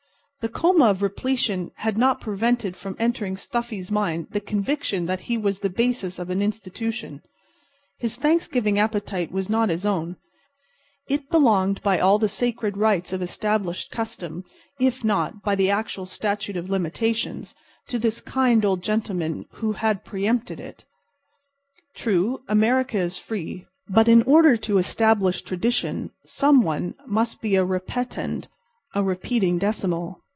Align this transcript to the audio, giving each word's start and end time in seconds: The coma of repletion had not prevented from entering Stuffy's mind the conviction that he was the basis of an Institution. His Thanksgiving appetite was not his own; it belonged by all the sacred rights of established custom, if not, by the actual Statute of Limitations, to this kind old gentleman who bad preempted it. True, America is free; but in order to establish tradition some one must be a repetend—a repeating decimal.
The 0.41 0.49
coma 0.49 0.85
of 0.85 1.03
repletion 1.03 1.69
had 1.75 1.99
not 1.99 2.19
prevented 2.19 2.75
from 2.75 2.95
entering 2.97 3.37
Stuffy's 3.37 3.91
mind 3.91 4.29
the 4.31 4.39
conviction 4.39 5.05
that 5.05 5.21
he 5.29 5.37
was 5.37 5.59
the 5.59 5.69
basis 5.69 6.17
of 6.17 6.31
an 6.31 6.41
Institution. 6.41 7.21
His 7.99 8.15
Thanksgiving 8.15 8.79
appetite 8.79 9.31
was 9.31 9.51
not 9.51 9.69
his 9.69 9.85
own; 9.85 10.15
it 11.07 11.29
belonged 11.29 11.79
by 11.83 11.99
all 11.99 12.17
the 12.17 12.27
sacred 12.27 12.75
rights 12.75 13.13
of 13.13 13.21
established 13.21 13.91
custom, 13.91 14.43
if 14.79 15.03
not, 15.03 15.43
by 15.43 15.53
the 15.53 15.69
actual 15.69 16.07
Statute 16.07 16.57
of 16.57 16.71
Limitations, 16.71 17.53
to 17.87 17.99
this 17.99 18.19
kind 18.19 18.65
old 18.65 18.81
gentleman 18.81 19.45
who 19.51 19.73
bad 19.73 20.03
preempted 20.03 20.59
it. 20.59 20.85
True, 21.95 22.41
America 22.47 22.97
is 22.97 23.19
free; 23.19 23.67
but 23.87 24.07
in 24.07 24.23
order 24.23 24.57
to 24.57 24.79
establish 24.79 25.43
tradition 25.43 26.09
some 26.25 26.63
one 26.63 26.95
must 27.05 27.41
be 27.41 27.55
a 27.55 27.63
repetend—a 27.63 29.03
repeating 29.03 29.59
decimal. 29.59 30.17